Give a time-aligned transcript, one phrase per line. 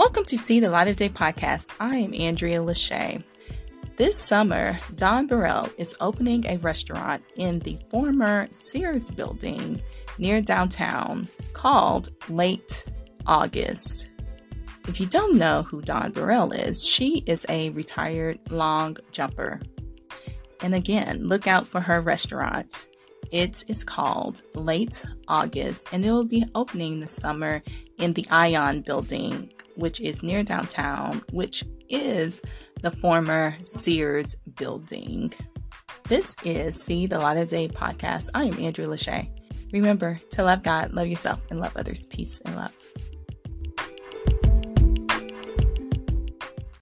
[0.00, 1.68] Welcome to See the Light of Day podcast.
[1.78, 3.22] I am Andrea Lashea.
[3.96, 9.82] This summer, Dawn Burrell is opening a restaurant in the former Sears building
[10.16, 12.86] near downtown called Late
[13.26, 14.08] August.
[14.88, 19.60] If you don't know who Dawn Burrell is, she is a retired long jumper.
[20.62, 22.88] And again, look out for her restaurant.
[23.30, 27.62] It is called Late August and it will be opening this summer
[27.98, 32.42] in the Ion building which is near downtown, which is
[32.82, 35.32] the former Sears building.
[36.08, 38.30] This is See the Light of Day podcast.
[38.34, 39.30] I am Andrea Lashea.
[39.72, 42.06] Remember to love God, love yourself, and love others.
[42.06, 42.74] Peace and love.